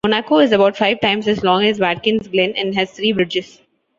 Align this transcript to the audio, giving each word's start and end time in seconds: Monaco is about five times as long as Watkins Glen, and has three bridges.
Monaco 0.03 0.39
is 0.39 0.51
about 0.51 0.75
five 0.75 0.99
times 0.99 1.27
as 1.27 1.43
long 1.43 1.63
as 1.63 1.79
Watkins 1.79 2.27
Glen, 2.27 2.53
and 2.55 2.73
has 2.73 2.89
three 2.89 3.11
bridges. 3.11 3.61